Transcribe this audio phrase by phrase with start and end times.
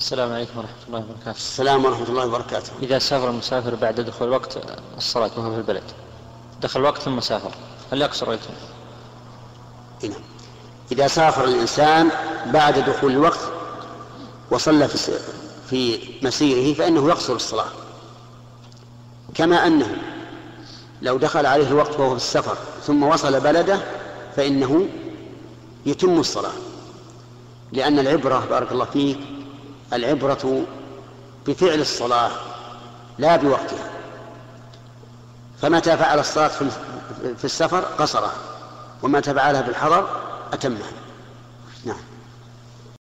[0.00, 1.36] السلام عليكم ورحمة الله وبركاته.
[1.36, 2.72] السلام ورحمة الله وبركاته.
[2.82, 4.58] إذا سافر المسافر بعد دخول وقت
[4.96, 5.82] الصلاة وهو في البلد.
[6.62, 7.50] دخل وقت ثم سافر.
[7.92, 8.54] هل يقصر ويتم؟
[10.02, 10.20] نعم.
[10.92, 12.10] إذا سافر الإنسان
[12.46, 13.38] بعد دخول الوقت
[14.50, 15.12] وصلى في
[15.70, 17.68] في مسيره فإنه يقصر الصلاة.
[19.34, 19.96] كما أنه
[21.02, 22.56] لو دخل عليه الوقت وهو في السفر
[22.86, 23.80] ثم وصل بلده
[24.36, 24.88] فإنه
[25.86, 26.52] يتم الصلاة.
[27.72, 29.18] لأن العبرة بارك الله فيك
[29.92, 30.62] العبرة
[31.46, 32.30] بفعل الصلاة
[33.18, 33.90] لا بوقتها.
[35.62, 36.48] فمتى فعل الصلاة
[37.36, 38.32] في السفر قصره
[39.02, 40.08] ومتى فعلها في الحضر
[40.52, 40.90] أتمها.